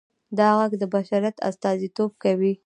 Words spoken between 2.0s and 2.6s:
کوي.